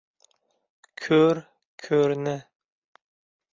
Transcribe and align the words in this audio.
Ko'r— 1.01 1.41
ko'rni. 1.87 2.35